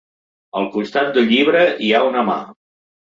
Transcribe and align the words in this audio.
Al 0.61 0.63
costat 0.75 1.11
del 1.17 1.27
llibre 1.31 1.61
hi 1.83 1.91
ha 1.93 2.01
una 2.07 2.25
mà. 2.31 2.39